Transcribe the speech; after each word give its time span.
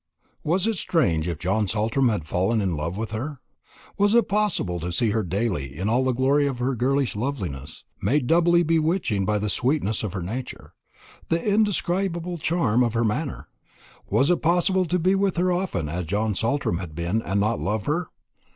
Was 0.43 0.65
it 0.65 0.77
strange 0.77 1.27
if 1.27 1.37
John 1.37 1.67
Saltram 1.67 2.09
had 2.09 2.27
fallen 2.27 2.59
in 2.59 2.75
love 2.75 2.97
with 2.97 3.11
her? 3.11 3.39
was 3.99 4.15
it 4.15 4.27
possible 4.27 4.79
to 4.79 4.91
see 4.91 5.11
her 5.11 5.21
daily 5.21 5.77
in 5.77 5.87
all 5.89 6.03
the 6.03 6.11
glory 6.11 6.47
of 6.47 6.57
her 6.57 6.73
girlish 6.73 7.15
loveliness, 7.15 7.83
made 8.01 8.25
doubly 8.25 8.63
bewitching 8.63 9.25
by 9.25 9.37
the 9.37 9.47
sweetness 9.47 10.01
of 10.01 10.13
her 10.13 10.23
nature, 10.23 10.73
the 11.29 11.39
indescribable 11.47 12.39
charm 12.39 12.81
of 12.81 12.95
her 12.95 13.03
manner 13.05 13.47
was 14.09 14.31
it 14.31 14.41
possible 14.41 14.85
to 14.85 14.97
be 14.97 15.13
with 15.13 15.37
her 15.37 15.51
often, 15.51 15.87
as 15.87 16.05
John 16.05 16.33
Saltram 16.33 16.79
had 16.79 16.95
been, 16.95 17.21
and 17.21 17.39
not 17.39 17.59
love 17.59 17.85
her? 17.85 18.07